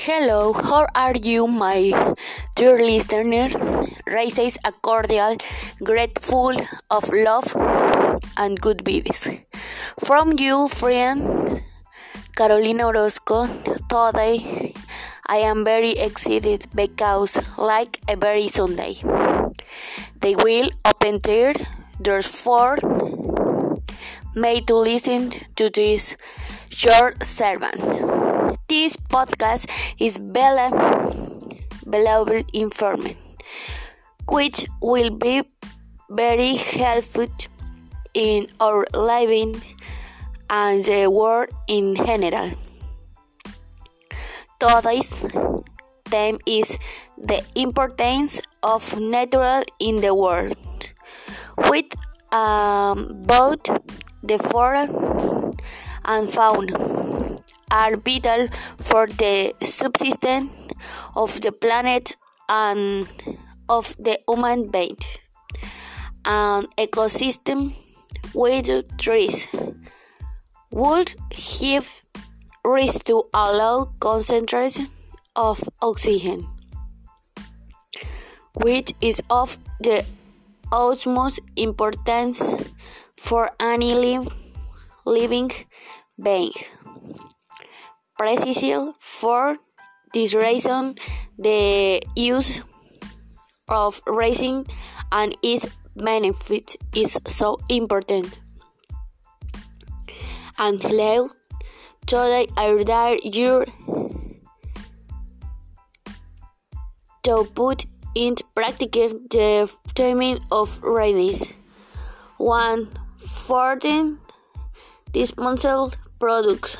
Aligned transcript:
Hello, 0.00 0.52
how 0.52 0.86
are 0.94 1.16
you, 1.16 1.48
my 1.48 2.14
dear 2.54 2.78
listener? 2.78 3.48
Raises 4.06 4.56
a 4.64 4.70
cordial, 4.70 5.36
grateful 5.82 6.54
of 6.88 7.08
love 7.12 7.52
and 8.36 8.60
good 8.60 8.84
vibes. 8.84 9.40
From 9.98 10.38
you, 10.38 10.68
friend 10.68 11.62
Carolina 12.36 12.86
Orozco, 12.86 13.48
today 13.88 14.72
I 15.26 15.38
am 15.38 15.64
very 15.64 15.98
excited 15.98 16.66
because, 16.72 17.40
like 17.58 18.00
every 18.06 18.46
Sunday, 18.46 18.94
they 20.20 20.36
will 20.36 20.70
open 20.84 21.18
their 21.24 21.54
doors 22.00 22.26
for 22.28 22.78
me 24.36 24.60
to 24.60 24.76
listen 24.76 25.32
to 25.56 25.68
this 25.70 26.14
short 26.70 27.24
servant. 27.24 28.17
This 28.68 28.96
podcast 28.96 29.64
is 29.98 30.18
Bella 30.18 30.68
valuable 31.86 32.42
information, 32.52 33.16
which 34.28 34.66
will 34.82 35.08
be 35.08 35.42
very 36.10 36.56
helpful 36.56 37.28
in 38.12 38.48
our 38.60 38.84
living 38.92 39.62
and 40.50 40.84
the 40.84 41.08
world 41.08 41.48
in 41.66 41.94
general. 41.94 42.52
Today's 44.60 45.16
theme 46.04 46.38
is 46.44 46.76
the 47.16 47.42
importance 47.54 48.38
of 48.62 49.00
nature 49.00 49.64
in 49.80 50.02
the 50.02 50.14
world, 50.14 50.58
with 51.70 51.88
um, 52.32 53.16
both 53.24 53.64
the 54.22 54.36
flora 54.36 54.84
and 56.04 56.30
fauna 56.30 57.17
are 57.70 57.96
vital 57.96 58.48
for 58.78 59.06
the 59.06 59.54
subsistence 59.60 60.50
of 61.14 61.40
the 61.40 61.52
planet 61.52 62.16
and 62.48 63.08
of 63.68 63.94
the 63.98 64.18
human 64.28 64.70
being. 64.70 64.96
An 66.24 66.66
ecosystem 66.76 67.74
with 68.34 68.96
trees 68.98 69.46
would 70.70 71.14
have 71.58 71.88
reached 72.64 73.06
to 73.06 73.24
allow 73.32 73.92
concentration 74.00 74.88
of 75.34 75.62
oxygen, 75.80 76.46
which 78.54 78.92
is 79.00 79.22
of 79.30 79.56
the 79.80 80.04
utmost 80.70 81.40
importance 81.56 82.42
for 83.16 83.50
any 83.58 83.94
living 85.06 85.50
being 86.22 86.52
precisely 88.18 88.92
for 88.98 89.56
this 90.12 90.34
reason 90.34 90.96
the 91.38 92.02
use 92.16 92.60
of 93.68 94.00
racing 94.06 94.66
and 95.12 95.36
its 95.42 95.66
benefit 95.94 96.76
is 96.94 97.18
so 97.26 97.58
important. 97.68 98.40
And 100.58 100.82
hello, 100.82 101.30
today 102.06 102.48
I 102.56 102.82
dare 102.82 103.16
you 103.22 103.64
to 107.22 107.44
put 107.54 107.86
into 108.14 108.42
practice 108.54 109.12
the 109.30 109.70
timing 109.94 110.40
of 110.50 110.82
rains. 110.82 111.52
One, 112.38 112.88
fourteen 113.18 114.18
disposable 115.12 115.92
products 116.18 116.78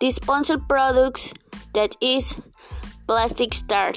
disposable 0.00 0.64
products 0.68 1.32
that 1.74 1.96
is 2.00 2.34
plastic 3.06 3.54
star 3.54 3.92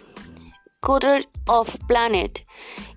cutter 0.82 1.20
of 1.48 1.76
planet 1.88 2.44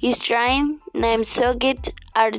is 0.03 0.19
trying 0.19 0.81
name 0.95 1.25
socket 1.25 1.93
are 2.15 2.33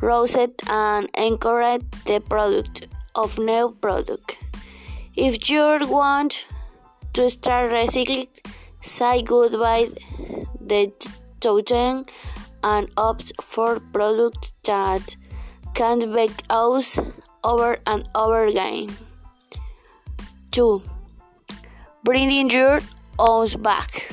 rosette 0.00 0.62
and 0.68 1.08
encourage 1.16 1.82
the 2.04 2.20
product 2.20 2.88
of 3.14 3.38
new 3.38 3.74
product. 3.80 4.36
If 5.14 5.48
you 5.48 5.78
want 5.82 6.46
to 7.14 7.30
start 7.30 7.72
recycling 7.72 8.28
say 8.82 9.22
goodbye 9.22 9.88
the 10.60 10.92
totem 11.40 12.04
and 12.62 12.90
opt 12.96 13.32
for 13.42 13.80
products 13.92 14.52
that 14.64 15.16
can 15.74 16.12
be 16.12 16.28
used 16.50 17.00
over 17.46 17.78
and 17.86 18.08
over 18.14 18.46
again. 18.46 18.90
2. 20.50 20.82
Bringing 22.04 22.50
your 22.50 22.80
own 23.18 23.48
back. 23.62 24.10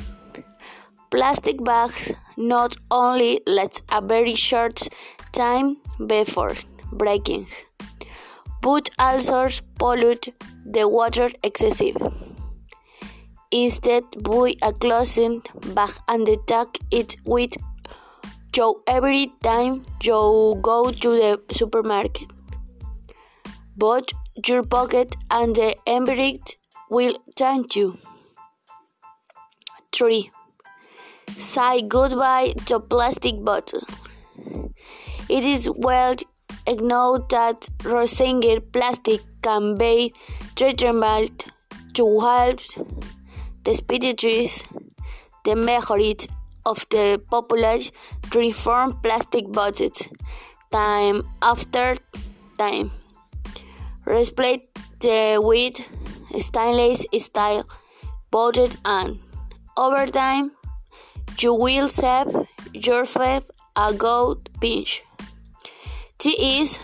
Plastic 1.10 1.64
bags 1.64 2.12
not 2.38 2.76
only 2.92 3.42
last 3.48 3.84
a 3.92 4.02
very 4.02 4.36
short 4.36 4.88
time 5.32 5.78
before 6.08 6.56
breaking, 6.92 7.48
but 8.62 8.90
also 9.00 9.48
pollute 9.78 10.28
the 10.66 10.88
water 10.88 11.30
excessive. 11.44 11.98
Instead, 13.52 14.04
buy 14.24 14.56
a 14.64 14.74
clothing 14.74 15.44
bag 15.76 15.92
and 16.08 16.28
attack 16.28 16.80
it 16.90 17.16
with 17.26 17.56
you 18.56 18.82
every 18.88 19.32
time 19.44 19.86
you 20.02 20.58
go 20.62 20.92
to 20.92 21.10
the 21.22 21.42
supermarket 21.52 22.34
but 23.76 24.12
your 24.48 24.64
pocket 24.64 25.16
and 25.30 25.56
the 25.56 25.76
envelope 25.88 26.48
will 26.90 27.18
thank 27.36 27.76
you. 27.76 27.98
3. 29.92 30.32
Say 31.38 31.82
goodbye 31.82 32.54
to 32.66 32.80
plastic 32.80 33.44
bottle. 33.44 33.84
It 35.30 35.46
is 35.46 35.70
well 35.76 36.16
known 36.68 37.26
that 37.30 37.70
recycled 37.80 38.72
plastic 38.72 39.22
can 39.42 39.78
be 39.78 40.14
treated 40.56 41.44
to 41.94 42.20
help 42.20 42.60
the 43.64 43.76
species 43.76 44.64
the 45.44 45.56
majority 45.56 46.30
of 46.66 46.86
the 46.90 47.22
population 47.30 47.94
reform 48.34 48.94
plastic 49.02 49.52
bottles 49.52 50.08
time 50.72 51.24
after 51.42 51.96
time. 52.58 52.92
Replace 54.06 54.66
the 55.00 55.40
with 55.42 55.88
stainless 56.42 57.06
steel 57.18 57.66
bottles 58.32 58.78
and 58.84 59.20
over 59.78 60.08
time 60.08 60.52
you 61.40 61.54
will 61.54 61.90
save 61.90 62.28
your 62.74 63.06
yourself 63.06 63.44
a 63.76 63.94
good 63.94 64.50
pinch. 64.60 65.04
This 66.24 66.36
is 66.40 66.80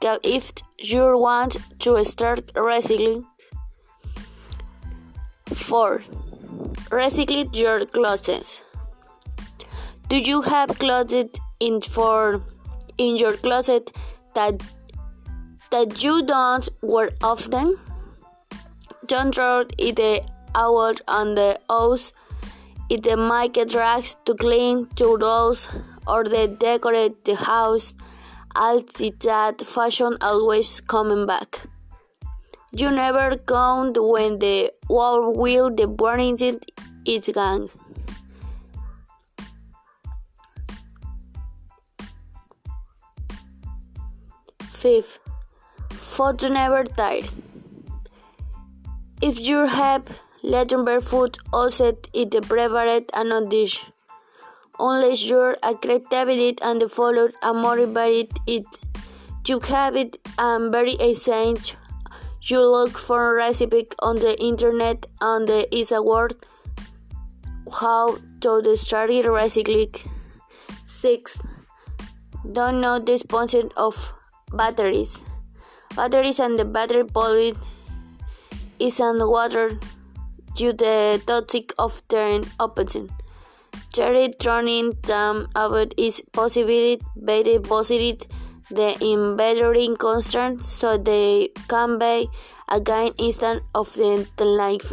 that 0.00 0.20
if 0.22 0.52
you 0.78 1.18
want 1.18 1.56
to 1.80 2.04
start 2.04 2.52
recycling. 2.54 3.24
4. 5.46 5.98
Recycle 6.90 7.56
your 7.56 7.84
clothes. 7.86 8.62
Do 10.08 10.16
you 10.16 10.42
have 10.42 10.78
clothes 10.78 11.14
in 11.60 11.80
for 11.80 12.42
in 12.96 13.16
your 13.16 13.34
closet 13.34 13.92
that 14.34 14.62
that 15.70 16.02
you 16.02 16.22
don't 16.22 16.68
wear 16.82 17.10
often. 17.22 17.78
Don't 19.06 19.34
throw 19.34 19.64
it 19.78 20.26
out 20.54 21.00
on 21.08 21.34
the 21.34 21.58
house. 21.68 22.12
It 22.90 23.06
might 23.18 23.52
get 23.52 23.74
rags 23.74 24.16
to 24.24 24.34
clean 24.34 24.86
to 24.96 25.18
those 25.18 25.68
or 26.06 26.24
they 26.24 26.46
decorate 26.46 27.24
the 27.24 27.36
house. 27.36 27.94
I'll 28.54 28.86
see 28.88 29.12
that 29.20 29.60
fashion 29.60 30.16
always 30.20 30.80
coming 30.80 31.26
back. 31.26 31.66
You 32.72 32.90
never 32.90 33.36
count 33.36 33.96
when 34.00 34.38
the 34.38 34.72
war 34.88 35.34
will 35.34 35.70
the 35.74 35.86
burning 35.86 36.36
it 36.40 36.70
its 37.04 37.28
gang. 37.28 37.70
Fifth 44.70 45.18
Photo 46.18 46.48
never 46.48 46.82
tired. 46.82 47.30
If 49.22 49.38
you 49.38 49.66
have 49.66 50.02
leftover 50.42 51.00
food, 51.00 51.38
also 51.52 51.96
eat 52.12 52.32
the 52.32 52.40
prepared 52.40 53.04
and 53.14 53.28
not 53.28 53.50
dish. 53.50 53.84
Unless 54.80 55.30
you're 55.30 55.56
a 55.62 55.76
creativity 55.76 56.56
and 56.60 56.90
follow 56.90 57.28
a 57.40 57.54
more 57.54 57.86
varied 57.86 58.32
it. 58.48 58.66
You 59.46 59.60
have 59.60 59.94
it 59.94 60.18
and 60.36 60.72
very 60.72 60.94
essential. 60.94 61.78
You 62.42 62.66
look 62.66 62.98
for 62.98 63.30
a 63.30 63.34
recipe 63.34 63.86
on 64.00 64.16
the 64.16 64.34
internet 64.42 65.06
and 65.20 65.46
there 65.46 65.66
is 65.70 65.92
a 65.92 66.02
word 66.02 66.34
how 67.80 68.18
to 68.40 68.76
start 68.76 69.10
it 69.10 69.26
recycling. 69.26 70.04
6. 70.84 71.40
Don't 72.52 72.80
know 72.80 72.98
the 72.98 73.18
sponsor 73.18 73.68
of 73.76 74.14
batteries 74.52 75.27
batteries 75.98 76.38
and 76.38 76.56
the 76.56 76.64
battery 76.64 77.04
pollute 77.04 77.64
is 78.78 79.00
and 79.00 79.20
water 79.28 79.64
due 80.54 80.72
to 80.72 80.84
the 80.84 81.22
toxic 81.26 81.74
of 81.76 81.96
turn 82.06 82.44
opposite. 82.60 83.10
Cherry 83.92 84.28
turning 84.44 84.92
them 85.08 85.48
about 85.56 85.94
is 85.96 86.22
possibility 86.32 87.02
very 87.16 87.58
positive 87.58 88.28
the 88.70 88.90
inventory 89.00 89.88
constant 89.98 90.62
so 90.62 90.96
they 90.96 91.48
can 91.66 91.98
be 91.98 92.28
again 92.68 93.10
instant 93.18 93.62
of 93.74 93.92
the 93.94 94.44
life. 94.44 94.92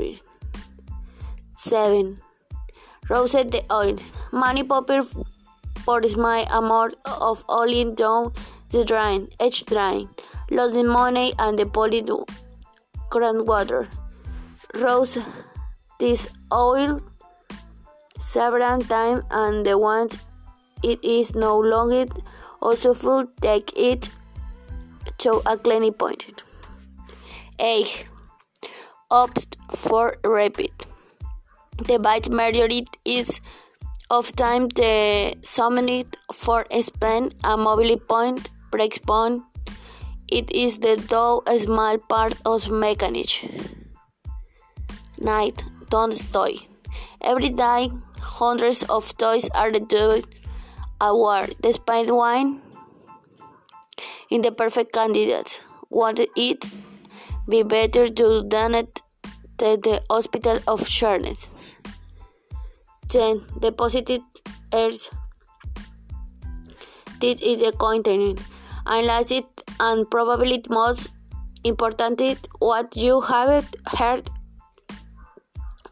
7. 1.54 2.18
Roasted 3.10 3.52
the 3.52 3.64
oil. 3.72 3.98
Many 4.34 4.64
people 4.64 5.04
for 5.86 6.02
my 6.18 6.48
amount 6.50 6.96
of 7.06 7.44
oil 7.48 7.94
down 7.94 8.32
the 8.70 8.84
drain, 8.84 9.28
edge 9.40 9.66
drain, 9.66 10.10
lost 10.52 10.74
the 10.74 10.84
money 10.84 11.34
and 11.40 11.58
the 11.58 11.66
polluted 11.66 12.10
groundwater. 13.10 13.88
Roast 14.74 15.20
this 16.00 16.28
oil 16.52 17.00
several 18.20 18.82
times 18.82 19.24
and 19.32 19.66
the 19.66 19.78
once 19.78 20.18
it 20.84 21.04
is 21.04 21.34
no 21.36 21.58
longer 21.60 22.06
also 22.62 22.94
full 22.94 23.26
take 23.42 23.72
it 23.78 24.10
to 25.18 25.42
a 25.46 25.58
cleaning 25.58 25.94
point. 25.94 26.44
A. 27.60 27.86
Opt 29.10 29.58
for 29.76 30.18
rapid. 30.24 30.72
The 31.78 32.00
vast 32.00 32.30
majority 32.30 32.88
is 33.06 33.40
of 34.10 34.36
time 34.36 34.68
the 34.70 35.36
summoned 35.42 36.18
for 36.34 36.66
spend 36.82 37.34
a 37.44 37.58
mobile 37.58 37.98
point 37.98 38.50
breaks 38.72 38.98
point. 38.98 39.44
It 40.28 40.52
is 40.52 40.80
the 40.80 40.96
though 41.10 41.44
a 41.48 41.60
small 41.60 41.98
part 41.98 42.34
of 42.46 42.70
mechanism. 42.70 43.50
Night, 45.20 45.64
don't 45.90 46.34
toy. 46.34 46.56
Every 47.22 47.50
day, 47.50 47.92
hundreds 48.20 48.84
of 48.84 49.16
toys 49.18 49.50
are 49.54 49.72
doing 49.72 50.24
award. 51.00 51.56
Despite 51.62 52.10
wine, 52.10 52.62
in 54.30 54.42
the 54.42 54.52
perfect 54.52 54.94
candidate, 54.94 55.64
would 55.90 56.28
it 56.36 56.66
be 57.48 57.62
better 57.64 58.08
to 58.10 58.44
donate 58.44 59.02
to 59.58 59.78
the 59.78 60.02
hospital 60.10 60.60
of 60.68 60.88
Charlotte? 60.88 61.48
10. 63.10 63.46
Deposited 63.60 64.22
earth. 64.74 65.14
This 67.22 67.42
is 67.42 67.62
a 67.62 67.72
container. 67.72 68.34
Unless 68.86 69.32
it 69.32 69.46
and 69.80 70.10
probably 70.10 70.64
most 70.70 71.12
important 71.64 72.48
what 72.60 72.96
you 72.96 73.22
have 73.22 73.70
heard 73.88 74.30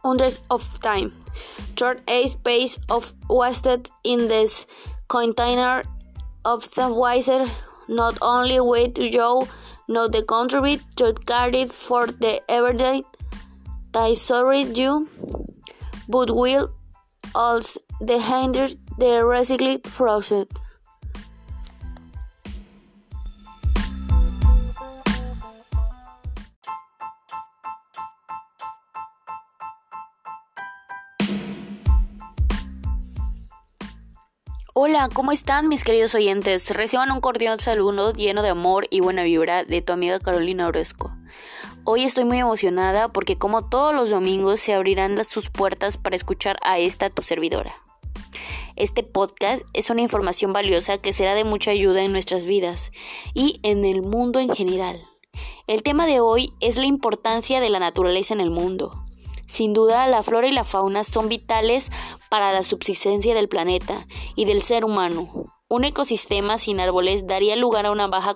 hundreds 0.03 0.39
of 0.49 0.79
time. 0.81 1.13
Short 1.77 2.01
a 2.07 2.27
space 2.27 2.77
of 2.89 3.13
wasted 3.29 3.89
in 4.03 4.27
this 4.27 4.65
container 5.07 5.83
of 6.45 6.69
the 6.75 6.93
wiser 6.93 7.45
not 7.87 8.17
only 8.21 8.59
way 8.59 8.89
to 8.89 9.11
show 9.11 9.47
not 9.87 10.11
the 10.11 10.23
contribute 10.23 10.81
to 10.97 11.13
carry 11.25 11.65
for 11.65 12.07
the 12.07 12.41
everyday 12.49 13.03
that 13.91 14.17
sorry 14.17 14.61
you 14.61 15.09
but 16.07 16.29
will 16.29 16.69
also 17.35 17.79
the 17.99 18.19
hinder 18.19 18.67
the 18.97 19.11
recycling 19.31 19.81
process. 19.83 20.47
Hola, 34.75 35.07
¿cómo 35.13 35.31
están 35.31 35.67
mis 35.67 35.83
queridos 35.83 36.15
oyentes? 36.15 36.71
Reciban 36.71 37.11
un 37.11 37.21
cordial 37.21 37.59
saludo 37.59 38.11
lleno 38.11 38.41
de 38.41 38.49
amor 38.49 38.87
y 38.89 39.01
buena 39.01 39.21
vibra 39.21 39.63
de 39.63 39.83
tu 39.83 39.93
amiga 39.93 40.19
Carolina 40.19 40.65
Orozco. 40.65 41.15
Hoy 41.83 42.01
estoy 42.03 42.25
muy 42.25 42.39
emocionada 42.39 43.07
porque 43.13 43.37
como 43.37 43.69
todos 43.69 43.93
los 43.93 44.09
domingos 44.09 44.61
se 44.61 44.73
abrirán 44.73 45.23
sus 45.25 45.51
puertas 45.51 45.97
para 45.97 46.15
escuchar 46.15 46.57
a 46.63 46.79
esta 46.79 47.11
tu 47.11 47.21
servidora. 47.21 47.75
Este 48.75 49.03
podcast 49.03 49.61
es 49.73 49.91
una 49.91 50.01
información 50.01 50.53
valiosa 50.53 50.97
que 50.97 51.13
será 51.13 51.35
de 51.35 51.43
mucha 51.43 51.69
ayuda 51.69 52.01
en 52.01 52.11
nuestras 52.11 52.43
vidas 52.43 52.91
y 53.35 53.59
en 53.61 53.85
el 53.85 54.01
mundo 54.01 54.39
en 54.39 54.49
general. 54.49 54.99
El 55.67 55.83
tema 55.83 56.07
de 56.07 56.19
hoy 56.19 56.51
es 56.61 56.77
la 56.77 56.87
importancia 56.87 57.61
de 57.61 57.69
la 57.69 57.77
naturaleza 57.77 58.33
en 58.33 58.41
el 58.41 58.49
mundo. 58.49 59.05
Sin 59.47 59.73
duda, 59.73 60.07
la 60.07 60.23
flora 60.23 60.47
y 60.47 60.51
la 60.51 60.63
fauna 60.63 61.03
son 61.03 61.29
vitales 61.29 61.91
para 62.29 62.51
la 62.51 62.63
subsistencia 62.63 63.35
del 63.35 63.49
planeta 63.49 64.07
y 64.35 64.45
del 64.45 64.61
ser 64.61 64.85
humano. 64.85 65.53
Un 65.67 65.83
ecosistema 65.83 66.57
sin 66.57 66.79
árboles 66.79 67.27
daría 67.27 67.55
lugar 67.55 67.85
a 67.85 67.91
una 67.91 68.07
baja 68.07 68.35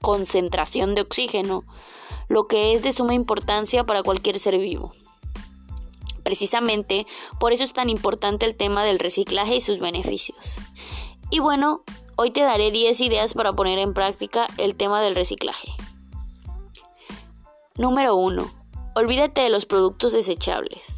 concentración 0.00 0.94
de 0.94 1.02
oxígeno, 1.02 1.64
lo 2.28 2.44
que 2.44 2.74
es 2.74 2.82
de 2.82 2.92
suma 2.92 3.14
importancia 3.14 3.84
para 3.84 4.02
cualquier 4.02 4.38
ser 4.38 4.58
vivo. 4.58 4.92
Precisamente 6.22 7.06
por 7.38 7.52
eso 7.52 7.64
es 7.64 7.72
tan 7.72 7.90
importante 7.90 8.46
el 8.46 8.54
tema 8.54 8.84
del 8.84 8.98
reciclaje 8.98 9.56
y 9.56 9.60
sus 9.60 9.78
beneficios. 9.78 10.58
Y 11.30 11.38
bueno, 11.40 11.84
hoy 12.16 12.30
te 12.30 12.40
daré 12.40 12.70
10 12.70 13.00
ideas 13.02 13.34
para 13.34 13.52
poner 13.52 13.78
en 13.78 13.92
práctica 13.92 14.46
el 14.56 14.74
tema 14.74 15.02
del 15.02 15.14
reciclaje. 15.14 15.68
Número 17.76 18.16
1 18.16 18.63
Olvídate 18.96 19.40
de 19.40 19.50
los 19.50 19.66
productos 19.66 20.12
desechables. 20.12 20.96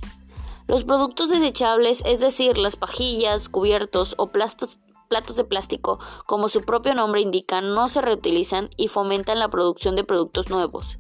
Los 0.69 0.85
productos 0.85 1.31
desechables, 1.31 2.03
es 2.05 2.21
decir, 2.21 2.59
las 2.59 2.77
pajillas, 2.77 3.49
cubiertos 3.49 4.15
o 4.19 4.33
platos, 4.33 4.79
de 5.09 5.45
plástico, 5.45 5.99
como 6.27 6.51
su 6.51 6.63
propio 6.63 6.95
nombre 6.95 7.23
indica, 7.23 7.63
no 7.63 7.89
se 7.89 8.03
reutilizan 8.03 8.69
y 8.77 8.89
fomentan 8.89 9.39
la 9.39 9.49
producción 9.49 9.97
de 9.97 10.05
productos 10.05 10.51
nuevos. 10.51 10.99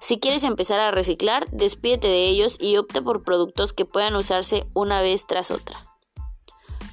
Si 0.00 0.20
quieres 0.20 0.42
empezar 0.44 0.80
a 0.80 0.90
reciclar, 0.90 1.50
despídete 1.50 2.06
de 2.06 2.28
ellos 2.28 2.56
y 2.58 2.76
opte 2.76 3.02
por 3.02 3.24
productos 3.24 3.74
que 3.74 3.84
puedan 3.84 4.16
usarse 4.16 4.66
una 4.72 5.02
vez 5.02 5.26
tras 5.26 5.50
otra. 5.50 5.86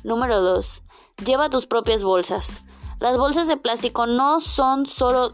Número 0.03 0.41
2. 0.41 0.81
Lleva 1.23 1.49
tus 1.49 1.65
propias 1.65 2.03
bolsas. 2.03 2.63
Las 2.99 3.17
bolsas 3.17 3.47
de 3.47 3.55
plástico 3.55 4.05
no 4.05 4.41
son 4.41 4.85
solo 4.85 5.33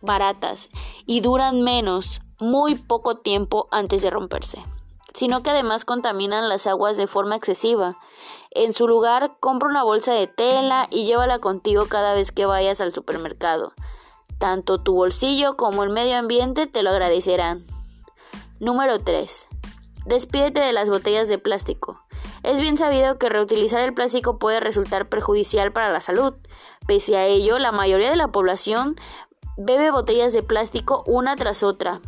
baratas 0.00 0.70
y 1.06 1.20
duran 1.20 1.62
menos, 1.62 2.21
muy 2.42 2.74
poco 2.74 3.16
tiempo 3.18 3.68
antes 3.70 4.02
de 4.02 4.10
romperse, 4.10 4.62
sino 5.14 5.42
que 5.42 5.50
además 5.50 5.84
contaminan 5.84 6.48
las 6.48 6.66
aguas 6.66 6.96
de 6.96 7.06
forma 7.06 7.36
excesiva. 7.36 7.96
En 8.50 8.72
su 8.72 8.86
lugar, 8.86 9.36
compra 9.40 9.68
una 9.68 9.82
bolsa 9.82 10.12
de 10.12 10.26
tela 10.26 10.88
y 10.90 11.06
llévala 11.06 11.38
contigo 11.38 11.86
cada 11.88 12.14
vez 12.14 12.32
que 12.32 12.46
vayas 12.46 12.80
al 12.80 12.92
supermercado. 12.92 13.72
Tanto 14.38 14.78
tu 14.78 14.94
bolsillo 14.94 15.56
como 15.56 15.84
el 15.84 15.90
medio 15.90 16.16
ambiente 16.16 16.66
te 16.66 16.82
lo 16.82 16.90
agradecerán. 16.90 17.64
Número 18.58 18.98
3. 18.98 19.46
Despídete 20.04 20.60
de 20.60 20.72
las 20.72 20.88
botellas 20.88 21.28
de 21.28 21.38
plástico. 21.38 22.04
Es 22.42 22.58
bien 22.58 22.76
sabido 22.76 23.18
que 23.18 23.28
reutilizar 23.28 23.80
el 23.80 23.94
plástico 23.94 24.38
puede 24.38 24.58
resultar 24.58 25.08
perjudicial 25.08 25.72
para 25.72 25.92
la 25.92 26.00
salud. 26.00 26.34
Pese 26.88 27.16
a 27.16 27.26
ello, 27.26 27.60
la 27.60 27.70
mayoría 27.70 28.10
de 28.10 28.16
la 28.16 28.32
población 28.32 28.96
bebe 29.56 29.90
botellas 29.90 30.32
de 30.32 30.42
plástico 30.42 31.04
una 31.06 31.36
tras 31.36 31.62
otra, 31.62 32.00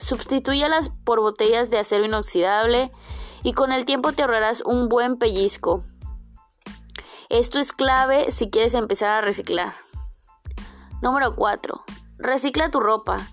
Substitúyalas 0.00 0.90
por 1.04 1.20
botellas 1.20 1.70
de 1.70 1.78
acero 1.78 2.04
inoxidable 2.04 2.90
y 3.42 3.52
con 3.52 3.72
el 3.72 3.84
tiempo 3.84 4.12
te 4.12 4.22
ahorrarás 4.22 4.62
un 4.64 4.88
buen 4.88 5.16
pellizco. 5.16 5.84
Esto 7.28 7.58
es 7.58 7.72
clave 7.72 8.30
si 8.30 8.48
quieres 8.48 8.74
empezar 8.74 9.10
a 9.10 9.20
reciclar. 9.20 9.74
Número 11.02 11.36
4. 11.36 11.84
Recicla 12.18 12.70
tu 12.70 12.80
ropa. 12.80 13.28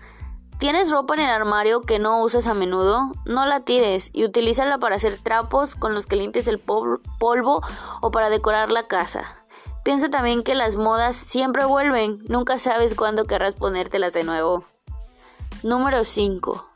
¿Tienes 0.58 0.90
ropa 0.90 1.14
en 1.14 1.20
el 1.20 1.30
armario 1.30 1.82
que 1.82 1.98
no 1.98 2.22
usas 2.22 2.46
a 2.46 2.54
menudo? 2.54 3.12
No 3.26 3.44
la 3.44 3.60
tires 3.60 4.10
y 4.12 4.24
utilízala 4.24 4.78
para 4.78 4.96
hacer 4.96 5.18
trapos 5.18 5.74
con 5.74 5.92
los 5.92 6.06
que 6.06 6.16
limpies 6.16 6.48
el 6.48 6.58
polvo 6.58 7.62
o 8.00 8.10
para 8.10 8.30
decorar 8.30 8.70
la 8.70 8.86
casa. 8.86 9.44
Piensa 9.84 10.08
también 10.08 10.42
que 10.42 10.54
las 10.54 10.76
modas 10.76 11.14
siempre 11.14 11.64
vuelven, 11.64 12.24
nunca 12.28 12.58
sabes 12.58 12.94
cuándo 12.94 13.24
querrás 13.24 13.54
ponértelas 13.54 14.12
de 14.12 14.24
nuevo. 14.24 14.64
Número 15.62 16.04
5. 16.04 16.66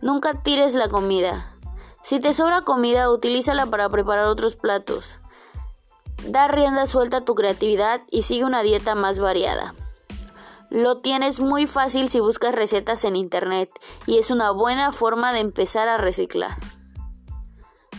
Nunca 0.00 0.42
tires 0.42 0.74
la 0.74 0.88
comida. 0.88 1.54
Si 2.02 2.20
te 2.20 2.32
sobra 2.32 2.62
comida, 2.62 3.10
utilízala 3.10 3.66
para 3.66 3.88
preparar 3.90 4.24
otros 4.26 4.56
platos. 4.56 5.18
Da 6.26 6.48
rienda 6.48 6.86
suelta 6.86 7.18
a 7.18 7.24
tu 7.24 7.34
creatividad 7.34 8.00
y 8.10 8.22
sigue 8.22 8.44
una 8.44 8.62
dieta 8.62 8.94
más 8.94 9.18
variada. 9.18 9.74
Lo 10.70 10.98
tienes 10.98 11.38
muy 11.38 11.66
fácil 11.66 12.08
si 12.08 12.20
buscas 12.20 12.54
recetas 12.54 13.04
en 13.04 13.14
internet 13.14 13.70
y 14.06 14.18
es 14.18 14.30
una 14.30 14.52
buena 14.52 14.92
forma 14.92 15.32
de 15.34 15.40
empezar 15.40 15.88
a 15.88 15.98
reciclar. 15.98 16.56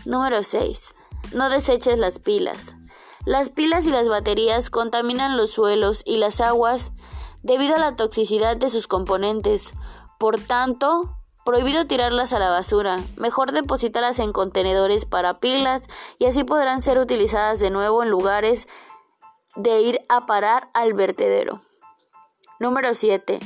Número 0.06 0.42
6. 0.42 0.96
No 1.34 1.50
deseches 1.50 2.00
las 2.00 2.18
pilas. 2.18 2.74
Las 3.26 3.50
pilas 3.50 3.86
y 3.86 3.92
las 3.92 4.10
baterías 4.10 4.72
contaminan 4.72 5.38
los 5.38 5.52
suelos 5.52 6.02
y 6.04 6.18
las 6.18 6.42
aguas 6.42 6.92
debido 7.44 7.76
a 7.76 7.80
la 7.80 7.96
toxicidad 7.96 8.58
de 8.58 8.70
sus 8.70 8.88
componentes, 8.88 9.74
por 10.22 10.40
tanto, 10.40 11.18
Prohibido 11.44 11.88
tirarlas 11.88 12.34
a 12.34 12.40
la 12.40 12.52
basura. 12.52 13.00
Mejor 13.18 13.52
depositarlas 13.52 14.20
en 14.20 14.32
contenedores 14.32 15.06
para 15.06 15.40
pilas 15.40 15.82
y 16.20 16.26
así 16.26 16.44
podrán 16.44 16.84
ser 16.84 17.00
utilizadas 17.00 17.60
de 17.60 17.72
nuevo 17.72 18.04
en 18.04 18.12
lugares 18.12 18.68
de 19.56 19.82
ir 19.82 20.00
a 20.08 20.28
parar 20.28 20.70
al 20.76 20.94
vertedero. 20.94 21.62
Número 22.60 22.94
7. 22.94 23.40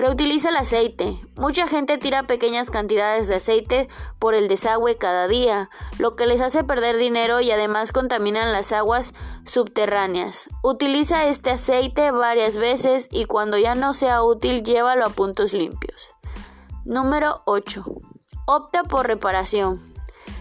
Reutiliza 0.00 0.48
el 0.48 0.56
aceite. 0.56 1.20
Mucha 1.36 1.68
gente 1.68 1.98
tira 1.98 2.22
pequeñas 2.22 2.70
cantidades 2.70 3.28
de 3.28 3.34
aceite 3.34 3.86
por 4.18 4.34
el 4.34 4.48
desagüe 4.48 4.96
cada 4.96 5.28
día, 5.28 5.68
lo 5.98 6.16
que 6.16 6.26
les 6.26 6.40
hace 6.40 6.64
perder 6.64 6.96
dinero 6.96 7.42
y 7.42 7.50
además 7.50 7.92
contaminan 7.92 8.50
las 8.50 8.72
aguas 8.72 9.12
subterráneas. 9.44 10.48
Utiliza 10.62 11.26
este 11.26 11.50
aceite 11.50 12.12
varias 12.12 12.56
veces 12.56 13.08
y 13.12 13.26
cuando 13.26 13.58
ya 13.58 13.74
no 13.74 13.92
sea 13.92 14.22
útil 14.22 14.62
llévalo 14.62 15.04
a 15.04 15.10
puntos 15.10 15.52
limpios. 15.52 16.14
Número 16.86 17.42
8. 17.44 17.84
Opta 18.46 18.84
por 18.84 19.06
reparación. 19.06 19.82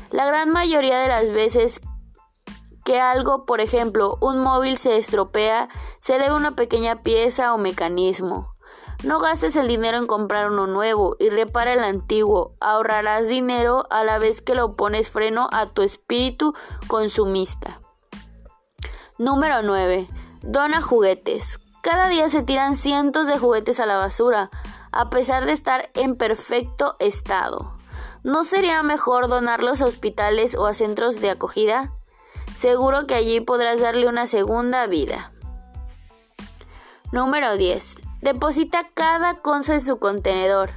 La 0.10 0.26
gran 0.26 0.52
mayoría 0.52 1.00
de 1.00 1.10
las 1.10 1.32
veces 1.32 1.82
que 2.86 3.02
algo, 3.02 3.46
por 3.46 3.60
ejemplo, 3.60 4.18
un 4.22 4.40
móvil 4.40 4.78
se 4.78 4.96
estropea, 4.96 5.68
se 6.00 6.14
debe 6.14 6.28
a 6.28 6.36
una 6.36 6.56
pequeña 6.56 7.04
pieza 7.04 7.54
o 7.54 7.58
mecanismo. 7.58 8.56
No 9.02 9.20
gastes 9.20 9.56
el 9.56 9.70
dinero 9.70 9.98
en 9.98 10.08
comprar 10.08 10.52
uno 10.52 10.68
nuevo 10.68 11.16
y 11.20 11.30
repara 11.30 11.72
el 11.72 11.80
antiguo. 11.80 12.54
Ahorrarás 12.60 13.28
dinero 13.28 13.88
a 13.90 14.04
la 14.04 14.20
vez 14.20 14.42
que 14.42 14.56
lo 14.56 14.74
pones 14.74 15.10
freno 15.10 15.48
a 15.54 15.68
tu 15.68 15.84
espíritu 15.84 16.54
consumista. 16.88 17.80
Número 19.18 19.62
9. 19.62 20.10
Dona 20.42 20.82
juguetes. 20.82 21.60
Cada 21.82 22.10
día 22.10 22.30
se 22.30 22.44
tiran 22.44 22.76
cientos 22.76 23.26
de 23.28 23.40
juguetes 23.40 23.80
a 23.80 23.86
la 23.86 23.96
basura, 23.96 24.50
a 24.92 25.10
pesar 25.10 25.46
de 25.46 25.54
estar 25.54 25.90
en 25.94 26.18
perfecto 26.18 26.98
estado. 27.00 27.78
¿No 28.24 28.44
sería 28.44 28.84
mejor 28.84 29.30
donarlos 29.30 29.82
a 29.82 29.86
hospitales 29.86 30.56
o 30.56 30.66
a 30.66 30.74
centros 30.74 31.22
de 31.22 31.30
acogida? 31.30 31.94
Seguro 32.54 33.08
que 33.08 33.16
allí 33.16 33.40
podrás 33.40 33.80
darle 33.80 34.10
una 34.10 34.26
segunda 34.26 34.88
vida. 34.88 35.32
Número 37.14 37.56
10. 37.56 38.09
Deposita 38.22 38.88
cada 38.94 39.36
cosa 39.36 39.76
en 39.76 39.82
su 39.82 39.98
contenedor. 39.98 40.72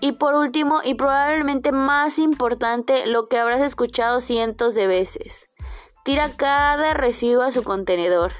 Y 0.00 0.12
por 0.12 0.34
último, 0.34 0.80
y 0.84 0.94
probablemente 0.94 1.72
más 1.72 2.18
importante, 2.18 3.06
lo 3.06 3.28
que 3.28 3.38
habrás 3.38 3.60
escuchado 3.60 4.20
cientos 4.20 4.74
de 4.74 4.86
veces. 4.86 5.48
Tira 6.04 6.30
cada 6.36 6.94
residuo 6.94 7.42
a 7.42 7.52
su 7.52 7.62
contenedor. 7.62 8.32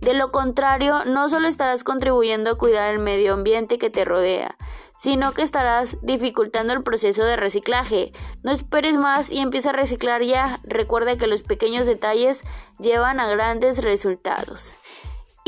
De 0.00 0.14
lo 0.14 0.30
contrario, 0.30 1.04
no 1.06 1.28
solo 1.28 1.48
estarás 1.48 1.82
contribuyendo 1.82 2.50
a 2.50 2.58
cuidar 2.58 2.92
el 2.92 3.00
medio 3.00 3.34
ambiente 3.34 3.78
que 3.78 3.90
te 3.90 4.04
rodea, 4.04 4.56
sino 5.00 5.32
que 5.32 5.42
estarás 5.42 5.96
dificultando 6.02 6.72
el 6.72 6.84
proceso 6.84 7.24
de 7.24 7.36
reciclaje. 7.36 8.12
No 8.44 8.52
esperes 8.52 8.96
más 8.96 9.30
y 9.30 9.38
empieza 9.38 9.70
a 9.70 9.72
reciclar 9.72 10.22
ya. 10.22 10.60
Recuerda 10.62 11.16
que 11.16 11.26
los 11.26 11.42
pequeños 11.42 11.86
detalles 11.86 12.42
llevan 12.78 13.18
a 13.18 13.28
grandes 13.28 13.82
resultados. 13.82 14.74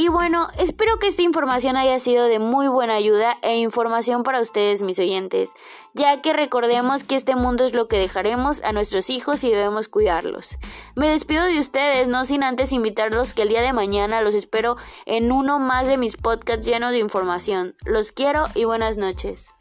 Y 0.01 0.09
bueno, 0.09 0.49
espero 0.57 0.99
que 0.99 1.09
esta 1.09 1.21
información 1.21 1.77
haya 1.77 1.99
sido 1.99 2.25
de 2.25 2.39
muy 2.39 2.69
buena 2.69 2.95
ayuda 2.95 3.37
e 3.43 3.59
información 3.59 4.23
para 4.23 4.41
ustedes, 4.41 4.81
mis 4.81 4.99
oyentes, 4.99 5.51
ya 5.93 6.23
que 6.23 6.33
recordemos 6.33 7.05
que 7.05 7.17
este 7.17 7.37
mundo 7.37 7.65
es 7.65 7.75
lo 7.75 7.87
que 7.87 7.99
dejaremos 7.99 8.63
a 8.63 8.73
nuestros 8.73 9.11
hijos 9.11 9.45
y 9.45 9.51
debemos 9.51 9.89
cuidarlos. 9.89 10.57
Me 10.97 11.11
despido 11.11 11.45
de 11.45 11.61
ustedes, 11.61 12.09
no 12.09 12.25
sin 12.25 12.43
antes 12.45 12.73
invitarlos 12.73 13.35
que 13.35 13.43
el 13.43 13.51
día 13.51 13.61
de 13.61 13.75
mañana 13.75 14.23
los 14.23 14.35
espero 14.35 14.79
en 15.05 15.33
uno 15.33 15.59
más 15.59 15.87
de 15.87 15.99
mis 15.99 16.17
podcasts 16.17 16.65
llenos 16.65 16.93
de 16.93 16.99
información. 16.99 17.75
Los 17.85 18.11
quiero 18.11 18.47
y 18.55 18.65
buenas 18.65 18.97
noches. 18.97 19.53